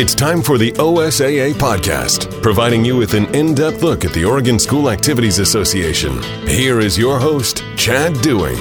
It's 0.00 0.14
time 0.14 0.40
for 0.40 0.56
the 0.56 0.72
OSAA 0.72 1.52
podcast, 1.52 2.42
providing 2.42 2.82
you 2.86 2.96
with 2.96 3.12
an 3.12 3.26
in 3.34 3.54
depth 3.54 3.82
look 3.82 4.02
at 4.02 4.14
the 4.14 4.24
Oregon 4.24 4.58
School 4.58 4.88
Activities 4.88 5.38
Association. 5.38 6.22
Here 6.48 6.80
is 6.80 6.96
your 6.96 7.18
host, 7.18 7.62
Chad 7.76 8.18
Doing. 8.22 8.56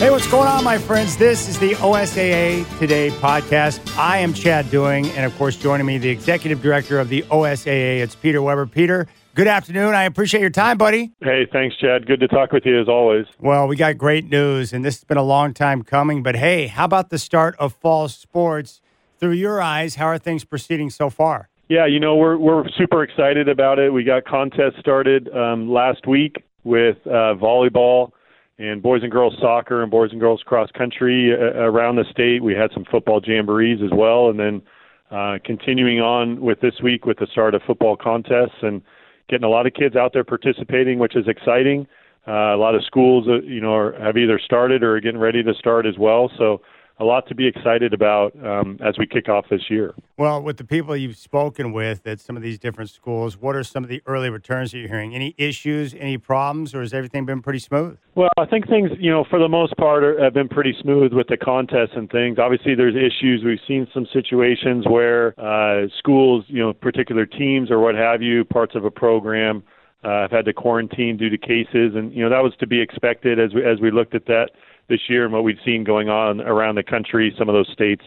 Hey, 0.00 0.10
what's 0.10 0.28
going 0.28 0.48
on, 0.48 0.64
my 0.64 0.76
friends? 0.76 1.16
This 1.16 1.48
is 1.48 1.56
the 1.60 1.74
OSAA 1.74 2.66
Today 2.80 3.10
podcast. 3.10 3.96
I 3.96 4.18
am 4.18 4.34
Chad 4.34 4.72
Doing, 4.72 5.06
and 5.10 5.24
of 5.24 5.32
course, 5.38 5.54
joining 5.54 5.86
me, 5.86 5.98
the 5.98 6.10
executive 6.10 6.60
director 6.60 6.98
of 6.98 7.10
the 7.10 7.22
OSAA, 7.30 8.00
it's 8.00 8.16
Peter 8.16 8.42
Weber. 8.42 8.66
Peter, 8.66 9.06
Good 9.34 9.46
afternoon. 9.46 9.94
I 9.94 10.04
appreciate 10.04 10.42
your 10.42 10.50
time, 10.50 10.76
buddy. 10.76 11.10
Hey, 11.20 11.46
thanks, 11.50 11.74
Chad. 11.76 12.06
Good 12.06 12.20
to 12.20 12.28
talk 12.28 12.52
with 12.52 12.66
you 12.66 12.78
as 12.78 12.86
always. 12.86 13.24
Well, 13.40 13.66
we 13.66 13.76
got 13.76 13.96
great 13.96 14.28
news, 14.28 14.74
and 14.74 14.84
this 14.84 14.96
has 14.96 15.04
been 15.04 15.16
a 15.16 15.22
long 15.22 15.54
time 15.54 15.82
coming. 15.84 16.22
But 16.22 16.36
hey, 16.36 16.66
how 16.66 16.84
about 16.84 17.08
the 17.08 17.18
start 17.18 17.56
of 17.58 17.72
fall 17.72 18.08
sports? 18.08 18.82
Through 19.16 19.32
your 19.32 19.62
eyes, 19.62 19.94
how 19.94 20.06
are 20.06 20.18
things 20.18 20.44
proceeding 20.44 20.90
so 20.90 21.08
far? 21.08 21.48
Yeah, 21.68 21.86
you 21.86 21.98
know, 21.98 22.16
we're, 22.16 22.36
we're 22.36 22.68
super 22.76 23.02
excited 23.02 23.48
about 23.48 23.78
it. 23.78 23.90
We 23.90 24.04
got 24.04 24.26
contests 24.26 24.78
started 24.80 25.34
um, 25.34 25.70
last 25.70 26.06
week 26.06 26.44
with 26.64 26.98
uh, 27.06 27.34
volleyball 27.40 28.10
and 28.58 28.82
boys 28.82 29.02
and 29.02 29.10
girls 29.10 29.34
soccer 29.40 29.80
and 29.80 29.90
boys 29.90 30.10
and 30.10 30.20
girls 30.20 30.42
cross 30.44 30.70
country 30.76 31.32
uh, 31.32 31.60
around 31.60 31.96
the 31.96 32.04
state. 32.10 32.42
We 32.42 32.52
had 32.52 32.70
some 32.74 32.84
football 32.84 33.20
jamborees 33.20 33.80
as 33.82 33.92
well, 33.94 34.28
and 34.28 34.38
then 34.38 34.62
uh, 35.10 35.38
continuing 35.42 36.00
on 36.00 36.40
with 36.42 36.60
this 36.60 36.74
week 36.82 37.06
with 37.06 37.18
the 37.18 37.28
start 37.32 37.54
of 37.54 37.62
football 37.62 37.96
contests 37.96 38.58
and 38.60 38.82
getting 39.28 39.44
a 39.44 39.48
lot 39.48 39.66
of 39.66 39.74
kids 39.74 39.96
out 39.96 40.12
there 40.12 40.24
participating, 40.24 40.98
which 40.98 41.16
is 41.16 41.26
exciting. 41.28 41.86
Uh, 42.26 42.54
a 42.54 42.56
lot 42.56 42.74
of 42.74 42.84
schools, 42.84 43.26
uh, 43.28 43.42
you 43.42 43.60
know, 43.60 43.74
are, 43.74 43.92
have 44.00 44.16
either 44.16 44.40
started 44.44 44.82
or 44.82 44.96
are 44.96 45.00
getting 45.00 45.20
ready 45.20 45.42
to 45.42 45.54
start 45.54 45.86
as 45.86 45.98
well. 45.98 46.30
So 46.38 46.60
a 47.00 47.04
lot 47.04 47.26
to 47.28 47.34
be 47.34 47.46
excited 47.46 47.92
about 47.92 48.32
um, 48.44 48.78
as 48.84 48.96
we 48.98 49.06
kick 49.06 49.28
off 49.28 49.46
this 49.50 49.62
year. 49.68 49.94
Well, 50.22 50.40
with 50.40 50.56
the 50.56 50.64
people 50.64 50.96
you've 50.96 51.16
spoken 51.16 51.72
with 51.72 52.06
at 52.06 52.20
some 52.20 52.36
of 52.36 52.44
these 52.44 52.56
different 52.56 52.90
schools, 52.90 53.36
what 53.36 53.56
are 53.56 53.64
some 53.64 53.82
of 53.82 53.90
the 53.90 54.00
early 54.06 54.30
returns 54.30 54.70
that 54.70 54.78
you're 54.78 54.86
hearing? 54.86 55.16
Any 55.16 55.34
issues, 55.36 55.96
any 55.98 56.16
problems, 56.16 56.76
or 56.76 56.80
has 56.82 56.94
everything 56.94 57.26
been 57.26 57.42
pretty 57.42 57.58
smooth? 57.58 57.98
Well, 58.14 58.30
I 58.38 58.46
think 58.46 58.68
things, 58.68 58.92
you 59.00 59.10
know, 59.10 59.24
for 59.28 59.40
the 59.40 59.48
most 59.48 59.76
part, 59.76 60.04
are, 60.04 60.22
have 60.22 60.32
been 60.32 60.48
pretty 60.48 60.76
smooth 60.80 61.12
with 61.12 61.26
the 61.26 61.36
contests 61.36 61.96
and 61.96 62.08
things. 62.08 62.38
Obviously, 62.38 62.76
there's 62.76 62.94
issues. 62.94 63.42
We've 63.44 63.58
seen 63.66 63.88
some 63.92 64.06
situations 64.12 64.86
where 64.88 65.34
uh, 65.40 65.88
schools, 65.98 66.44
you 66.46 66.62
know, 66.62 66.72
particular 66.72 67.26
teams 67.26 67.68
or 67.68 67.80
what 67.80 67.96
have 67.96 68.22
you, 68.22 68.44
parts 68.44 68.76
of 68.76 68.84
a 68.84 68.92
program. 68.92 69.64
Uh, 70.04 70.22
have 70.22 70.30
had 70.30 70.44
to 70.44 70.52
quarantine 70.52 71.16
due 71.16 71.30
to 71.30 71.38
cases, 71.38 71.94
and 71.96 72.12
you 72.12 72.22
know 72.22 72.28
that 72.30 72.42
was 72.42 72.52
to 72.58 72.66
be 72.66 72.80
expected 72.80 73.38
as 73.38 73.54
we 73.54 73.64
as 73.64 73.80
we 73.80 73.90
looked 73.90 74.16
at 74.16 74.26
that 74.26 74.50
this 74.88 74.98
year 75.08 75.24
and 75.24 75.32
what 75.32 75.44
we've 75.44 75.60
seen 75.64 75.84
going 75.84 76.08
on 76.08 76.40
around 76.40 76.74
the 76.74 76.82
country. 76.82 77.32
Some 77.38 77.48
of 77.48 77.54
those 77.54 77.70
states 77.72 78.02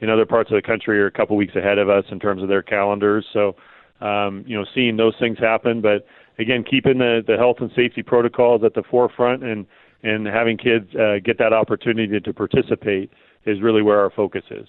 in 0.00 0.10
other 0.10 0.26
parts 0.26 0.50
of 0.50 0.56
the 0.56 0.62
country 0.62 1.00
are 1.00 1.06
a 1.06 1.10
couple 1.10 1.36
weeks 1.36 1.54
ahead 1.56 1.78
of 1.78 1.88
us 1.88 2.04
in 2.10 2.18
terms 2.18 2.42
of 2.42 2.48
their 2.48 2.62
calendars. 2.62 3.26
So, 3.32 3.56
um, 4.00 4.44
you 4.46 4.56
know, 4.56 4.64
seeing 4.74 4.96
those 4.96 5.14
things 5.18 5.38
happen, 5.38 5.80
but 5.80 6.06
again, 6.38 6.64
keeping 6.68 6.98
the, 6.98 7.22
the 7.26 7.36
health 7.36 7.56
and 7.60 7.70
safety 7.74 8.02
protocols 8.02 8.62
at 8.64 8.74
the 8.74 8.82
forefront 8.82 9.42
and 9.42 9.66
and 10.02 10.26
having 10.26 10.58
kids 10.58 10.94
uh, 10.94 11.14
get 11.24 11.38
that 11.38 11.54
opportunity 11.54 12.20
to 12.20 12.32
participate 12.34 13.10
is 13.46 13.62
really 13.62 13.80
where 13.80 14.00
our 14.00 14.10
focus 14.10 14.44
is. 14.50 14.68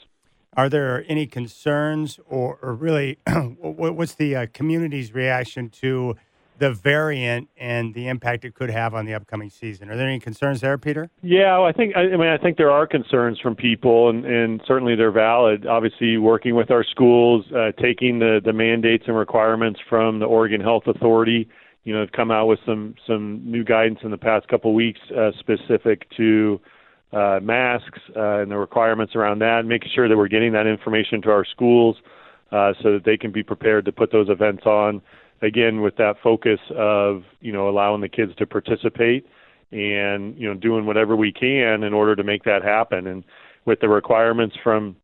Are 0.55 0.69
there 0.69 1.03
any 1.09 1.27
concerns, 1.27 2.21
or, 2.29 2.57
or 2.61 2.73
really, 2.73 3.19
what's 3.27 4.15
the 4.15 4.33
uh, 4.33 4.45
community's 4.53 5.13
reaction 5.13 5.69
to 5.81 6.15
the 6.57 6.71
variant 6.71 7.49
and 7.57 7.93
the 7.93 8.07
impact 8.07 8.45
it 8.45 8.55
could 8.55 8.69
have 8.69 8.93
on 8.93 9.05
the 9.05 9.13
upcoming 9.13 9.49
season. 9.49 9.89
Are 9.89 9.97
there 9.97 10.07
any 10.07 10.19
concerns 10.19 10.61
there, 10.61 10.77
Peter? 10.77 11.09
Yeah, 11.21 11.57
well, 11.57 11.67
I 11.67 11.71
think 11.71 11.95
I, 11.95 12.05
mean 12.05 12.27
I 12.27 12.37
think 12.37 12.57
there 12.57 12.71
are 12.71 12.87
concerns 12.87 13.39
from 13.39 13.55
people, 13.55 14.09
and, 14.09 14.25
and 14.25 14.61
certainly 14.65 14.95
they're 14.95 15.11
valid. 15.11 15.65
Obviously, 15.65 16.17
working 16.17 16.55
with 16.55 16.71
our 16.71 16.83
schools, 16.83 17.45
uh, 17.51 17.71
taking 17.81 18.19
the 18.19 18.39
the 18.43 18.53
mandates 18.53 19.03
and 19.07 19.17
requirements 19.17 19.79
from 19.89 20.19
the 20.19 20.25
Oregon 20.25 20.61
Health 20.61 20.83
Authority. 20.87 21.47
You 21.83 21.93
know, 21.93 21.99
have 21.99 22.13
come 22.13 22.31
out 22.31 22.47
with 22.47 22.59
some 22.65 22.95
some 23.05 23.41
new 23.45 23.63
guidance 23.63 23.99
in 24.03 24.11
the 24.11 24.17
past 24.17 24.47
couple 24.47 24.71
of 24.71 24.75
weeks 24.75 24.99
uh, 25.15 25.31
specific 25.39 26.09
to 26.17 26.59
uh, 27.13 27.39
masks 27.41 27.99
uh, 28.15 28.39
and 28.39 28.51
the 28.51 28.57
requirements 28.57 29.15
around 29.15 29.39
that, 29.39 29.65
making 29.65 29.89
sure 29.93 30.09
that 30.09 30.17
we're 30.17 30.27
getting 30.27 30.53
that 30.53 30.67
information 30.67 31.21
to 31.21 31.29
our 31.29 31.45
schools 31.45 31.95
uh, 32.51 32.73
so 32.81 32.93
that 32.93 33.03
they 33.05 33.17
can 33.17 33.31
be 33.31 33.43
prepared 33.43 33.85
to 33.85 33.91
put 33.91 34.11
those 34.11 34.29
events 34.29 34.65
on 34.65 35.01
again 35.45 35.81
with 35.81 35.95
that 35.97 36.15
focus 36.23 36.59
of 36.75 37.23
you 37.39 37.51
know 37.51 37.69
allowing 37.69 38.01
the 38.01 38.09
kids 38.09 38.33
to 38.37 38.45
participate 38.45 39.25
and 39.71 40.37
you 40.37 40.47
know 40.47 40.53
doing 40.53 40.85
whatever 40.85 41.15
we 41.15 41.31
can 41.31 41.83
in 41.83 41.93
order 41.93 42.15
to 42.15 42.23
make 42.23 42.43
that 42.43 42.63
happen. 42.63 43.07
And 43.07 43.23
with 43.65 43.79
the 43.79 43.89
requirements 43.89 44.55
from 44.63 44.95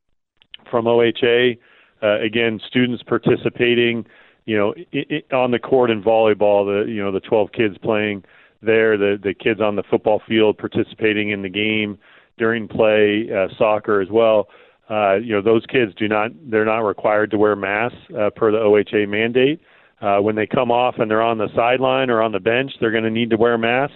from 0.70 0.86
OHA 0.86 1.58
uh, 2.02 2.20
again 2.20 2.60
students 2.68 3.04
participating 3.04 4.06
you 4.46 4.58
know 4.58 4.74
it, 4.92 5.08
it, 5.10 5.34
on 5.34 5.52
the 5.52 5.60
court 5.60 5.90
in 5.90 6.02
volleyball 6.02 6.66
the 6.66 6.90
you 6.90 7.04
know 7.04 7.12
the 7.12 7.20
12 7.20 7.52
kids 7.52 7.78
playing 7.78 8.24
there 8.62 8.98
the 8.98 9.18
the 9.22 9.34
kids 9.34 9.60
on 9.60 9.76
the 9.76 9.84
football 9.84 10.22
field 10.28 10.58
participating 10.58 11.30
in 11.30 11.42
the 11.42 11.50
game 11.50 11.98
during 12.38 12.68
play 12.68 13.28
uh, 13.36 13.48
soccer 13.58 14.02
as 14.02 14.10
well 14.10 14.48
uh, 14.90 15.16
you 15.16 15.34
know 15.34 15.42
those 15.42 15.66
kids 15.66 15.94
do 15.96 16.08
not 16.08 16.32
they're 16.50 16.66
not 16.66 16.80
required 16.80 17.32
to 17.32 17.38
wear 17.38 17.56
masks 17.56 17.98
uh, 18.18 18.30
per 18.36 18.52
the 18.52 18.58
OHA 18.58 19.08
mandate 19.08 19.60
uh, 20.02 20.18
when 20.20 20.36
they 20.36 20.48
come 20.48 20.72
off 20.72 20.96
and 20.98 21.10
they're 21.10 21.22
on 21.22 21.38
the 21.38 21.50
sideline 21.56 22.10
or 22.10 22.22
on 22.22 22.32
the 22.32 22.40
bench, 22.40 22.72
they're 22.80 22.92
going 22.92 23.04
to 23.04 23.12
need 23.12 23.30
to 23.30 23.38
wear 23.38 23.58
masks. 23.58 23.96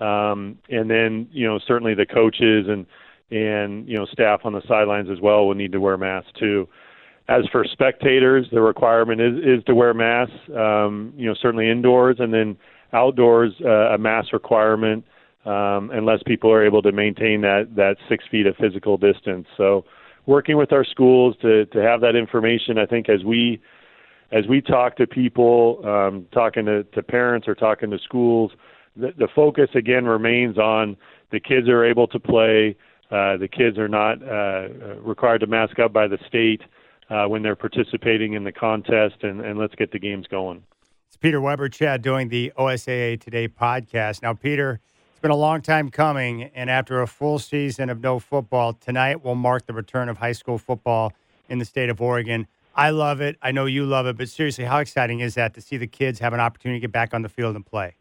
Um, 0.00 0.58
and 0.70 0.90
then, 0.90 1.28
you 1.32 1.46
know, 1.46 1.58
certainly 1.66 1.94
the 1.94 2.06
coaches 2.06 2.66
and 2.68 2.86
and 3.32 3.88
you 3.88 3.96
know 3.96 4.06
staff 4.06 4.40
on 4.44 4.52
the 4.52 4.62
sidelines 4.66 5.08
as 5.08 5.20
well 5.20 5.46
will 5.46 5.54
need 5.54 5.72
to 5.72 5.80
wear 5.80 5.96
masks 5.96 6.32
too. 6.38 6.68
As 7.28 7.42
for 7.52 7.64
spectators, 7.64 8.46
the 8.50 8.60
requirement 8.60 9.20
is 9.20 9.36
is 9.38 9.64
to 9.66 9.74
wear 9.74 9.94
masks. 9.94 10.34
Um, 10.56 11.12
you 11.16 11.26
know, 11.26 11.34
certainly 11.40 11.70
indoors 11.70 12.16
and 12.18 12.32
then 12.34 12.56
outdoors, 12.92 13.52
uh, 13.64 13.94
a 13.94 13.98
mask 13.98 14.32
requirement 14.32 15.04
um, 15.44 15.90
unless 15.92 16.22
people 16.26 16.50
are 16.50 16.64
able 16.64 16.82
to 16.82 16.92
maintain 16.92 17.40
that 17.42 17.68
that 17.76 17.96
six 18.08 18.24
feet 18.30 18.46
of 18.46 18.56
physical 18.56 18.96
distance. 18.96 19.46
So, 19.56 19.84
working 20.26 20.56
with 20.56 20.72
our 20.72 20.84
schools 20.84 21.36
to 21.42 21.66
to 21.66 21.82
have 21.82 22.00
that 22.02 22.16
information, 22.16 22.78
I 22.78 22.86
think 22.86 23.08
as 23.08 23.24
we 23.24 23.60
as 24.32 24.46
we 24.46 24.60
talk 24.60 24.96
to 24.96 25.06
people, 25.06 25.80
um, 25.84 26.26
talking 26.32 26.64
to, 26.66 26.84
to 26.84 27.02
parents 27.02 27.48
or 27.48 27.54
talking 27.54 27.90
to 27.90 27.98
schools, 27.98 28.52
the, 28.96 29.12
the 29.18 29.28
focus 29.34 29.68
again 29.74 30.04
remains 30.04 30.58
on 30.58 30.96
the 31.30 31.40
kids 31.40 31.68
are 31.68 31.84
able 31.84 32.06
to 32.08 32.18
play. 32.18 32.76
Uh, 33.10 33.36
the 33.36 33.48
kids 33.48 33.76
are 33.76 33.88
not 33.88 34.22
uh, 34.22 34.68
required 35.00 35.40
to 35.40 35.46
mask 35.46 35.78
up 35.78 35.92
by 35.92 36.06
the 36.06 36.18
state 36.28 36.62
uh, 37.08 37.26
when 37.26 37.42
they're 37.42 37.56
participating 37.56 38.34
in 38.34 38.44
the 38.44 38.52
contest, 38.52 39.16
and, 39.22 39.40
and 39.40 39.58
let's 39.58 39.74
get 39.74 39.90
the 39.90 39.98
games 39.98 40.26
going. 40.28 40.62
It's 41.08 41.16
Peter 41.16 41.40
Weber, 41.40 41.68
Chad, 41.68 42.02
doing 42.02 42.28
the 42.28 42.52
OSAA 42.56 43.20
Today 43.20 43.48
podcast. 43.48 44.22
Now, 44.22 44.32
Peter, 44.32 44.80
it's 45.10 45.20
been 45.20 45.32
a 45.32 45.36
long 45.36 45.60
time 45.60 45.90
coming, 45.90 46.44
and 46.54 46.70
after 46.70 47.02
a 47.02 47.08
full 47.08 47.40
season 47.40 47.90
of 47.90 48.00
no 48.00 48.20
football, 48.20 48.74
tonight 48.74 49.24
will 49.24 49.34
mark 49.34 49.66
the 49.66 49.72
return 49.72 50.08
of 50.08 50.18
high 50.18 50.32
school 50.32 50.56
football 50.56 51.12
in 51.48 51.58
the 51.58 51.64
state 51.64 51.90
of 51.90 52.00
Oregon. 52.00 52.46
I 52.74 52.90
love 52.90 53.20
it. 53.20 53.36
I 53.42 53.52
know 53.52 53.66
you 53.66 53.84
love 53.84 54.06
it, 54.06 54.16
but 54.16 54.28
seriously, 54.28 54.64
how 54.64 54.78
exciting 54.78 55.20
is 55.20 55.34
that 55.34 55.54
to 55.54 55.60
see 55.60 55.76
the 55.76 55.86
kids 55.86 56.18
have 56.20 56.32
an 56.32 56.40
opportunity 56.40 56.80
to 56.80 56.86
get 56.86 56.92
back 56.92 57.12
on 57.12 57.22
the 57.22 57.28
field 57.28 57.56
and 57.56 57.66
play? 57.66 57.94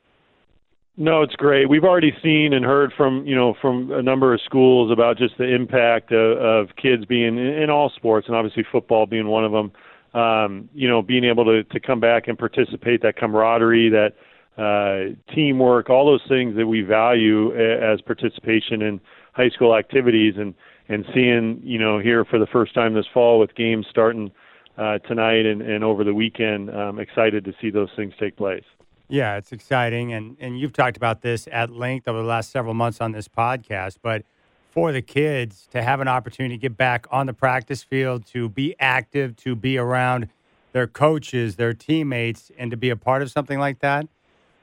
No, 1.01 1.21
it's 1.21 1.35
great. 1.35 1.69
We've 1.69 1.85
already 1.85 2.13
seen 2.21 2.51
and 2.51 2.65
heard 2.65 2.91
from 2.91 3.25
you 3.25 3.33
know 3.33 3.55
from 3.61 3.89
a 3.91 4.01
number 4.01 4.33
of 4.33 4.41
schools 4.41 4.91
about 4.91 5.17
just 5.17 5.37
the 5.37 5.45
impact 5.45 6.11
of, 6.11 6.37
of 6.37 6.75
kids 6.75 7.05
being 7.05 7.37
in, 7.37 7.69
all 7.69 7.89
sports, 7.95 8.27
and 8.27 8.35
obviously 8.35 8.65
football 8.69 9.05
being 9.05 9.27
one 9.27 9.45
of 9.45 9.51
them. 9.53 9.71
Um, 10.13 10.69
you 10.73 10.89
know, 10.89 11.01
being 11.01 11.23
able 11.23 11.45
to 11.45 11.63
to 11.63 11.79
come 11.79 12.01
back 12.01 12.27
and 12.27 12.37
participate, 12.37 13.01
that 13.03 13.15
camaraderie, 13.15 13.89
that 13.89 14.15
uh, 14.61 15.15
teamwork, 15.33 15.89
all 15.89 16.05
those 16.05 16.27
things 16.27 16.57
that 16.57 16.67
we 16.67 16.81
value 16.81 17.55
as 17.55 18.01
participation 18.01 18.81
in 18.81 18.99
high 19.31 19.49
school 19.49 19.77
activities, 19.77 20.33
and 20.37 20.53
and 20.89 21.05
seeing 21.13 21.61
you 21.63 21.79
know 21.79 21.99
here 21.99 22.25
for 22.25 22.37
the 22.37 22.47
first 22.47 22.73
time 22.73 22.93
this 22.93 23.07
fall 23.13 23.39
with 23.39 23.55
games 23.55 23.85
starting 23.89 24.31
uh, 24.77 24.99
tonight 24.99 25.45
and, 25.45 25.61
and 25.61 25.83
over 25.83 26.03
the 26.03 26.13
weekend. 26.13 26.69
I'm 26.69 26.99
excited 26.99 27.45
to 27.45 27.53
see 27.61 27.69
those 27.69 27.89
things 27.95 28.13
take 28.19 28.35
place. 28.35 28.63
Yeah, 29.11 29.37
it's 29.37 29.51
exciting, 29.51 30.13
and 30.13 30.37
and 30.39 30.59
you've 30.59 30.73
talked 30.73 30.95
about 30.95 31.21
this 31.21 31.47
at 31.51 31.71
length 31.71 32.07
over 32.07 32.19
the 32.19 32.27
last 32.27 32.51
several 32.51 32.75
months 32.75 33.01
on 33.01 33.11
this 33.11 33.27
podcast. 33.27 33.97
But 34.03 34.23
for 34.69 34.91
the 34.91 35.01
kids 35.01 35.67
to 35.71 35.81
have 35.81 35.99
an 35.99 36.07
opportunity 36.07 36.55
to 36.55 36.61
get 36.61 36.77
back 36.77 37.07
on 37.09 37.25
the 37.25 37.33
practice 37.33 37.81
field, 37.81 38.25
to 38.27 38.49
be 38.49 38.75
active, 38.79 39.35
to 39.37 39.55
be 39.55 39.79
around 39.79 40.29
their 40.73 40.85
coaches, 40.85 41.55
their 41.55 41.73
teammates, 41.73 42.51
and 42.57 42.69
to 42.69 42.77
be 42.77 42.91
a 42.91 42.95
part 42.95 43.23
of 43.23 43.31
something 43.31 43.57
like 43.57 43.79
that, 43.79 44.07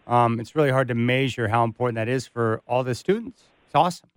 um, 0.06 0.38
it's 0.38 0.54
really 0.54 0.70
hard 0.70 0.86
to 0.88 0.94
measure 0.94 1.48
how 1.48 1.64
important 1.64 1.96
that 1.96 2.08
is 2.08 2.26
for 2.26 2.62
all 2.68 2.84
the 2.84 2.94
students. 2.94 3.42
It's 3.66 3.74
awesome. 3.74 4.08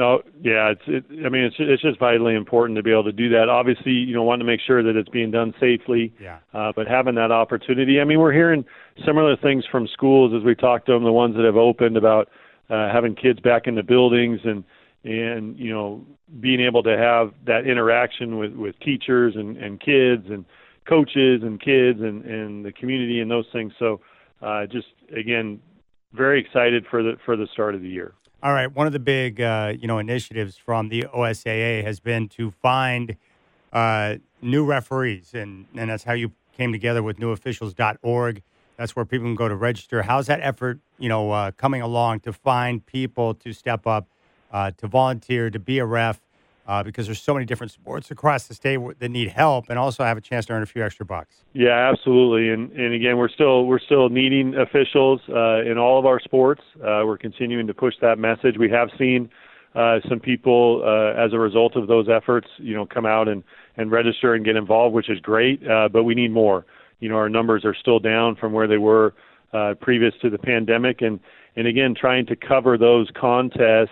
Oh 0.00 0.20
yeah, 0.40 0.72
it's. 0.72 0.82
It, 0.86 1.04
I 1.26 1.28
mean, 1.28 1.44
it's 1.44 1.56
it's 1.58 1.82
just 1.82 1.98
vitally 1.98 2.34
important 2.34 2.76
to 2.76 2.82
be 2.82 2.90
able 2.90 3.04
to 3.04 3.12
do 3.12 3.28
that. 3.30 3.50
Obviously, 3.50 3.92
you 3.92 4.14
know, 4.14 4.22
want 4.22 4.40
to 4.40 4.46
make 4.46 4.60
sure 4.66 4.82
that 4.82 4.96
it's 4.96 5.08
being 5.10 5.30
done 5.30 5.52
safely. 5.60 6.14
Yeah. 6.18 6.38
Uh, 6.54 6.72
but 6.74 6.86
having 6.86 7.16
that 7.16 7.30
opportunity, 7.30 8.00
I 8.00 8.04
mean, 8.04 8.18
we're 8.18 8.32
hearing 8.32 8.64
similar 9.04 9.36
things 9.36 9.64
from 9.70 9.86
schools 9.88 10.32
as 10.34 10.42
we 10.42 10.54
talk 10.54 10.86
to 10.86 10.92
them, 10.92 11.04
the 11.04 11.12
ones 11.12 11.36
that 11.36 11.44
have 11.44 11.56
opened 11.56 11.98
about 11.98 12.28
uh, 12.70 12.90
having 12.90 13.14
kids 13.14 13.40
back 13.40 13.66
in 13.66 13.74
the 13.74 13.82
buildings 13.82 14.40
and 14.44 14.64
and 15.04 15.58
you 15.58 15.72
know 15.72 16.04
being 16.40 16.60
able 16.60 16.82
to 16.82 16.96
have 16.96 17.32
that 17.46 17.66
interaction 17.66 18.38
with 18.38 18.52
with 18.54 18.78
teachers 18.80 19.34
and 19.36 19.58
and 19.58 19.80
kids 19.80 20.26
and 20.30 20.46
coaches 20.88 21.42
and 21.42 21.60
kids 21.60 22.00
and 22.00 22.24
and 22.24 22.64
the 22.64 22.72
community 22.72 23.20
and 23.20 23.30
those 23.30 23.46
things. 23.52 23.72
So 23.78 24.00
uh, 24.40 24.64
just 24.66 24.88
again, 25.14 25.60
very 26.14 26.40
excited 26.40 26.86
for 26.90 27.02
the 27.02 27.16
for 27.26 27.36
the 27.36 27.46
start 27.52 27.74
of 27.74 27.82
the 27.82 27.88
year. 27.88 28.14
All 28.42 28.54
right, 28.54 28.74
one 28.74 28.86
of 28.86 28.94
the 28.94 28.98
big 28.98 29.38
uh, 29.38 29.74
you 29.78 29.86
know 29.86 29.98
initiatives 29.98 30.56
from 30.56 30.88
the 30.88 31.02
OSAA 31.14 31.84
has 31.84 32.00
been 32.00 32.26
to 32.30 32.50
find 32.50 33.16
uh, 33.70 34.16
new 34.40 34.64
referees, 34.64 35.34
and 35.34 35.66
and 35.76 35.90
that's 35.90 36.04
how 36.04 36.14
you 36.14 36.32
came 36.56 36.72
together 36.72 37.02
with 37.02 37.18
newofficials.org. 37.18 38.42
That's 38.78 38.96
where 38.96 39.04
people 39.04 39.26
can 39.26 39.34
go 39.34 39.46
to 39.46 39.54
register. 39.54 40.00
How's 40.00 40.26
that 40.28 40.40
effort, 40.40 40.78
you 40.98 41.10
know, 41.10 41.30
uh, 41.32 41.50
coming 41.50 41.82
along 41.82 42.20
to 42.20 42.32
find 42.32 42.84
people 42.86 43.34
to 43.34 43.52
step 43.52 43.86
up, 43.86 44.06
uh, 44.50 44.70
to 44.78 44.86
volunteer, 44.86 45.50
to 45.50 45.58
be 45.58 45.78
a 45.78 45.84
ref? 45.84 46.22
Uh, 46.66 46.82
because 46.82 47.06
there's 47.06 47.20
so 47.20 47.34
many 47.34 47.46
different 47.46 47.72
sports 47.72 48.10
across 48.10 48.46
the 48.46 48.54
state 48.54 48.78
that 48.98 49.08
need 49.08 49.28
help 49.28 49.68
and 49.68 49.78
also 49.78 50.04
have 50.04 50.16
a 50.16 50.20
chance 50.20 50.46
to 50.46 50.52
earn 50.52 50.62
a 50.62 50.66
few 50.66 50.84
extra 50.84 51.04
bucks. 51.04 51.44
Yeah, 51.52 51.90
absolutely. 51.90 52.50
And 52.50 52.70
and 52.72 52.94
again, 52.94 53.16
we're 53.16 53.28
still 53.28 53.66
we're 53.66 53.80
still 53.80 54.08
needing 54.08 54.54
officials 54.54 55.20
uh, 55.28 55.62
in 55.62 55.78
all 55.78 55.98
of 55.98 56.06
our 56.06 56.20
sports. 56.20 56.62
Uh, 56.76 57.02
we're 57.04 57.18
continuing 57.18 57.66
to 57.66 57.74
push 57.74 57.94
that 58.00 58.18
message. 58.18 58.56
We 58.58 58.70
have 58.70 58.88
seen 58.98 59.30
uh, 59.74 60.00
some 60.08 60.20
people 60.20 60.82
uh, 60.84 61.20
as 61.20 61.32
a 61.32 61.38
result 61.38 61.76
of 61.76 61.86
those 61.86 62.08
efforts, 62.08 62.48
you 62.58 62.74
know, 62.74 62.86
come 62.86 63.06
out 63.06 63.28
and 63.28 63.42
and 63.76 63.90
register 63.90 64.34
and 64.34 64.44
get 64.44 64.56
involved, 64.56 64.94
which 64.94 65.08
is 65.08 65.20
great. 65.20 65.66
Uh, 65.68 65.88
but 65.88 66.04
we 66.04 66.14
need 66.14 66.32
more. 66.32 66.66
You 67.00 67.08
know, 67.08 67.16
our 67.16 67.28
numbers 67.28 67.64
are 67.64 67.74
still 67.74 67.98
down 67.98 68.36
from 68.36 68.52
where 68.52 68.66
they 68.66 68.78
were 68.78 69.14
previous 69.80 70.14
to 70.22 70.30
the 70.30 70.38
pandemic, 70.38 71.00
and 71.00 71.18
and 71.56 71.66
again, 71.66 71.94
trying 71.98 72.26
to 72.26 72.36
cover 72.36 72.78
those 72.78 73.08
contests 73.18 73.90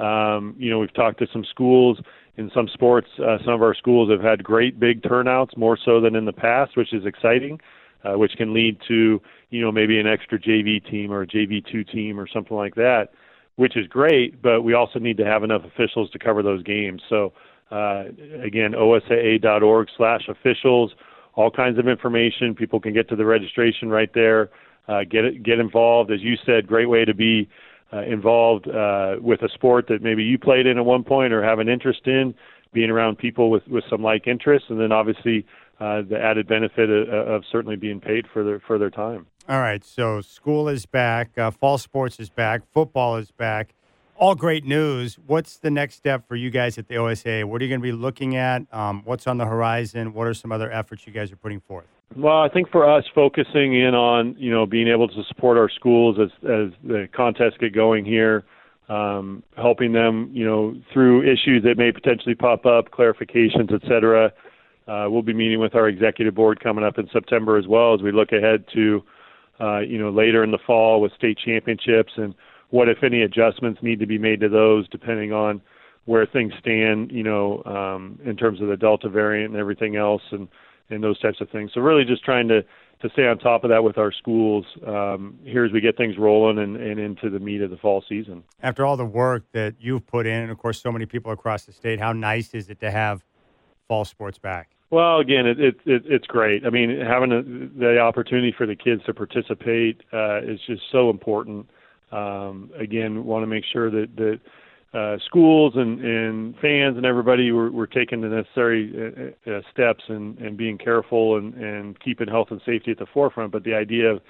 um, 0.00 0.54
you 0.58 0.70
know, 0.70 0.78
we've 0.78 0.94
talked 0.94 1.18
to 1.18 1.26
some 1.32 1.44
schools 1.44 1.98
in 2.36 2.50
some 2.54 2.68
sports. 2.72 3.08
Uh, 3.18 3.38
some 3.44 3.54
of 3.54 3.62
our 3.62 3.74
schools 3.74 4.08
have 4.10 4.22
had 4.22 4.42
great 4.42 4.80
big 4.80 5.02
turnouts, 5.02 5.54
more 5.56 5.78
so 5.82 6.00
than 6.00 6.16
in 6.16 6.24
the 6.24 6.32
past, 6.32 6.74
which 6.76 6.94
is 6.94 7.04
exciting, 7.04 7.60
uh, 8.04 8.16
which 8.16 8.32
can 8.36 8.54
lead 8.54 8.78
to 8.88 9.20
you 9.50 9.60
know 9.60 9.70
maybe 9.70 10.00
an 10.00 10.06
extra 10.06 10.40
JV 10.40 10.82
team 10.90 11.12
or 11.12 11.20
a 11.22 11.26
JV 11.26 11.62
two 11.70 11.84
team 11.84 12.18
or 12.18 12.26
something 12.26 12.56
like 12.56 12.74
that, 12.76 13.08
which 13.56 13.76
is 13.76 13.86
great. 13.86 14.40
But 14.40 14.62
we 14.62 14.72
also 14.72 14.98
need 14.98 15.18
to 15.18 15.24
have 15.24 15.44
enough 15.44 15.64
officials 15.64 16.08
to 16.10 16.18
cover 16.18 16.42
those 16.42 16.62
games. 16.62 17.02
So 17.08 17.34
uh, 17.70 18.04
again, 18.42 18.72
osaa.org/officials. 18.72 20.92
All 21.34 21.50
kinds 21.50 21.78
of 21.78 21.86
information. 21.86 22.56
People 22.56 22.80
can 22.80 22.92
get 22.92 23.08
to 23.10 23.16
the 23.16 23.24
registration 23.24 23.88
right 23.88 24.12
there. 24.14 24.50
Uh, 24.88 25.04
get 25.08 25.40
get 25.42 25.60
involved. 25.60 26.10
As 26.10 26.22
you 26.22 26.36
said, 26.44 26.66
great 26.66 26.88
way 26.88 27.04
to 27.04 27.14
be 27.14 27.48
uh, 27.92 28.02
involved 28.02 28.68
uh, 28.68 29.16
with 29.20 29.42
a 29.42 29.48
sport 29.48 29.86
that 29.88 30.02
maybe 30.02 30.22
you 30.22 30.38
played 30.38 30.66
in 30.66 30.78
at 30.78 30.84
one 30.84 31.04
point 31.04 31.32
or 31.32 31.42
have 31.42 31.58
an 31.58 31.68
interest 31.68 32.06
in, 32.06 32.34
being 32.72 32.90
around 32.90 33.18
people 33.18 33.50
with, 33.50 33.66
with 33.68 33.84
some 33.90 34.02
like 34.02 34.26
interests, 34.26 34.68
and 34.70 34.80
then 34.80 34.92
obviously 34.92 35.44
uh, 35.80 36.02
the 36.02 36.18
added 36.20 36.46
benefit 36.46 36.90
of, 36.90 37.08
of, 37.08 37.42
certainly 37.50 37.76
being 37.76 38.00
paid 38.00 38.26
for 38.32 38.44
their 38.44 38.60
for 38.60 38.78
their 38.78 38.90
time. 38.90 39.26
All 39.48 39.60
right, 39.60 39.82
so 39.82 40.20
school 40.20 40.68
is 40.68 40.86
back, 40.86 41.36
uh, 41.38 41.50
fall 41.50 41.78
sports 41.78 42.20
is 42.20 42.30
back, 42.30 42.62
football 42.72 43.16
is 43.16 43.30
back. 43.30 43.74
All 44.16 44.34
great 44.34 44.66
news. 44.66 45.18
What's 45.26 45.56
the 45.56 45.70
next 45.70 45.94
step 45.94 46.28
for 46.28 46.36
you 46.36 46.50
guys 46.50 46.76
at 46.76 46.88
the 46.88 46.98
OSA? 46.98 47.46
What 47.46 47.62
are 47.62 47.64
you 47.64 47.70
going 47.70 47.80
to 47.80 47.82
be 47.82 47.92
looking 47.92 48.36
at? 48.36 48.62
Um, 48.70 49.00
what's 49.06 49.26
on 49.26 49.38
the 49.38 49.46
horizon? 49.46 50.12
What 50.12 50.26
are 50.26 50.34
some 50.34 50.52
other 50.52 50.70
efforts 50.70 51.06
you 51.06 51.12
guys 51.14 51.32
are 51.32 51.36
putting 51.36 51.60
forth? 51.60 51.86
Well, 52.16 52.40
I 52.40 52.48
think 52.48 52.70
for 52.70 52.90
us, 52.90 53.04
focusing 53.14 53.74
in 53.74 53.94
on 53.94 54.34
you 54.36 54.50
know 54.50 54.66
being 54.66 54.88
able 54.88 55.06
to 55.06 55.22
support 55.28 55.56
our 55.56 55.70
schools 55.70 56.18
as 56.20 56.30
as 56.42 56.72
the 56.82 57.08
contests 57.14 57.56
get 57.60 57.72
going 57.72 58.04
here, 58.04 58.44
um, 58.88 59.44
helping 59.56 59.92
them 59.92 60.28
you 60.32 60.44
know 60.44 60.74
through 60.92 61.22
issues 61.22 61.62
that 61.62 61.78
may 61.78 61.92
potentially 61.92 62.34
pop 62.34 62.66
up, 62.66 62.90
clarifications, 62.90 63.72
et 63.72 63.82
cetera. 63.82 64.32
Uh, 64.88 65.06
we'll 65.08 65.22
be 65.22 65.32
meeting 65.32 65.60
with 65.60 65.76
our 65.76 65.88
executive 65.88 66.34
board 66.34 66.58
coming 66.60 66.84
up 66.84 66.98
in 66.98 67.08
September 67.12 67.56
as 67.56 67.68
well 67.68 67.94
as 67.94 68.02
we 68.02 68.10
look 68.10 68.32
ahead 68.32 68.64
to 68.74 69.04
uh, 69.60 69.78
you 69.78 69.98
know 69.98 70.10
later 70.10 70.42
in 70.42 70.50
the 70.50 70.58
fall 70.66 71.00
with 71.00 71.12
state 71.12 71.38
championships 71.38 72.12
and 72.16 72.34
what 72.70 72.88
if 72.88 73.04
any 73.04 73.22
adjustments 73.22 73.78
need 73.82 74.00
to 74.00 74.06
be 74.06 74.18
made 74.18 74.40
to 74.40 74.48
those 74.48 74.88
depending 74.88 75.32
on 75.32 75.60
where 76.06 76.26
things 76.26 76.52
stand 76.58 77.12
you 77.12 77.22
know 77.22 77.62
um, 77.66 78.18
in 78.24 78.36
terms 78.36 78.60
of 78.60 78.66
the 78.66 78.76
Delta 78.76 79.08
variant 79.08 79.52
and 79.52 79.60
everything 79.60 79.94
else 79.94 80.22
and 80.32 80.48
and 80.90 81.02
those 81.02 81.18
types 81.20 81.40
of 81.40 81.48
things. 81.50 81.70
So 81.74 81.80
really 81.80 82.04
just 82.04 82.24
trying 82.24 82.48
to 82.48 82.64
to 83.02 83.08
stay 83.10 83.26
on 83.26 83.38
top 83.38 83.64
of 83.64 83.70
that 83.70 83.82
with 83.82 83.96
our 83.96 84.12
schools 84.12 84.66
um, 84.86 85.38
here 85.42 85.64
as 85.64 85.72
we 85.72 85.80
get 85.80 85.96
things 85.96 86.18
rolling 86.18 86.58
and, 86.58 86.76
and 86.76 87.00
into 87.00 87.30
the 87.30 87.38
meat 87.38 87.62
of 87.62 87.70
the 87.70 87.78
fall 87.78 88.04
season. 88.06 88.44
After 88.62 88.84
all 88.84 88.98
the 88.98 89.06
work 89.06 89.44
that 89.52 89.76
you've 89.80 90.06
put 90.06 90.26
in, 90.26 90.42
and 90.42 90.50
of 90.50 90.58
course 90.58 90.82
so 90.82 90.92
many 90.92 91.06
people 91.06 91.32
across 91.32 91.64
the 91.64 91.72
state, 91.72 91.98
how 91.98 92.12
nice 92.12 92.52
is 92.52 92.68
it 92.68 92.78
to 92.80 92.90
have 92.90 93.24
fall 93.88 94.04
sports 94.04 94.38
back? 94.38 94.68
Well, 94.90 95.20
again, 95.20 95.46
it, 95.46 95.60
it, 95.60 95.76
it 95.86 96.02
it's 96.06 96.26
great. 96.26 96.66
I 96.66 96.70
mean, 96.70 97.00
having 97.00 97.32
a, 97.32 97.42
the 97.42 98.00
opportunity 98.00 98.52
for 98.56 98.66
the 98.66 98.74
kids 98.74 99.02
to 99.06 99.14
participate 99.14 100.02
uh, 100.12 100.42
is 100.42 100.60
just 100.66 100.82
so 100.90 101.10
important. 101.10 101.70
Um, 102.10 102.70
again, 102.76 103.24
want 103.24 103.44
to 103.44 103.46
make 103.46 103.64
sure 103.72 103.88
that 103.90 104.16
that 104.16 104.40
uh, 104.92 105.18
schools 105.24 105.74
and, 105.76 106.00
and 106.00 106.54
fans 106.56 106.96
and 106.96 107.06
everybody 107.06 107.52
were, 107.52 107.70
were 107.70 107.86
taking 107.86 108.22
the 108.22 108.28
necessary 108.28 109.34
uh, 109.46 109.50
uh, 109.50 109.60
steps 109.72 110.02
and, 110.08 110.36
and 110.38 110.56
being 110.56 110.78
careful 110.78 111.36
and, 111.36 111.54
and 111.54 112.00
keeping 112.00 112.26
health 112.26 112.48
and 112.50 112.60
safety 112.66 112.90
at 112.90 112.98
the 112.98 113.06
forefront. 113.06 113.52
But 113.52 113.62
the 113.62 113.74
idea 113.74 114.10
of 114.10 114.20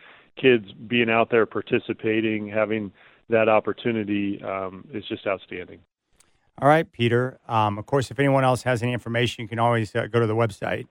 kids 0.40 0.66
being 0.86 1.08
out 1.08 1.30
there 1.30 1.46
participating, 1.46 2.48
having 2.48 2.92
that 3.30 3.48
opportunity 3.48 4.42
um, 4.42 4.86
is 4.92 5.04
just 5.08 5.26
outstanding. 5.26 5.80
All 6.60 6.68
right, 6.68 6.90
Peter. 6.92 7.38
Um, 7.48 7.78
of 7.78 7.86
course, 7.86 8.10
if 8.10 8.18
anyone 8.18 8.44
else 8.44 8.64
has 8.64 8.82
any 8.82 8.92
information, 8.92 9.42
you 9.42 9.48
can 9.48 9.58
always 9.58 9.94
uh, 9.94 10.08
go 10.08 10.20
to 10.20 10.26
the 10.26 10.34
website, 10.34 10.88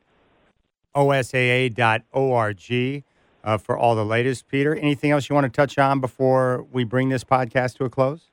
osaa.org, 0.95 3.04
uh, 3.44 3.57
for 3.57 3.77
all 3.77 3.95
the 3.95 4.06
latest. 4.06 4.48
Peter, 4.48 4.75
anything 4.75 5.12
else 5.12 5.30
you 5.30 5.36
want 5.36 5.45
to 5.45 5.56
touch 5.56 5.77
on 5.77 6.01
before 6.01 6.65
we 6.72 6.83
bring 6.83 7.10
this 7.10 7.24
podcast 7.24 7.77
to 7.77 7.86
a 7.86 7.89
close? 7.89 8.31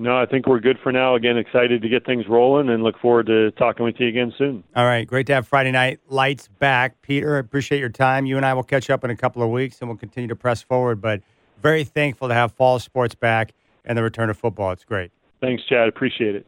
No, 0.00 0.16
I 0.16 0.26
think 0.26 0.46
we're 0.46 0.60
good 0.60 0.78
for 0.80 0.92
now. 0.92 1.16
Again, 1.16 1.36
excited 1.36 1.82
to 1.82 1.88
get 1.88 2.06
things 2.06 2.24
rolling 2.28 2.68
and 2.68 2.84
look 2.84 2.96
forward 3.00 3.26
to 3.26 3.50
talking 3.52 3.84
with 3.84 3.96
you 3.98 4.06
again 4.06 4.32
soon. 4.38 4.62
All 4.76 4.84
right. 4.84 5.04
Great 5.04 5.26
to 5.26 5.34
have 5.34 5.48
Friday 5.48 5.72
night 5.72 5.98
lights 6.08 6.46
back. 6.60 7.02
Peter, 7.02 7.34
I 7.36 7.40
appreciate 7.40 7.80
your 7.80 7.88
time. 7.88 8.24
You 8.24 8.36
and 8.36 8.46
I 8.46 8.54
will 8.54 8.62
catch 8.62 8.90
up 8.90 9.02
in 9.02 9.10
a 9.10 9.16
couple 9.16 9.42
of 9.42 9.50
weeks 9.50 9.80
and 9.80 9.90
we'll 9.90 9.98
continue 9.98 10.28
to 10.28 10.36
press 10.36 10.62
forward. 10.62 11.00
But 11.00 11.22
very 11.60 11.82
thankful 11.82 12.28
to 12.28 12.34
have 12.34 12.52
fall 12.52 12.78
sports 12.78 13.16
back 13.16 13.52
and 13.84 13.98
the 13.98 14.02
return 14.04 14.30
of 14.30 14.38
football. 14.38 14.70
It's 14.70 14.84
great. 14.84 15.10
Thanks, 15.40 15.64
Chad. 15.64 15.88
Appreciate 15.88 16.36
it. 16.36 16.46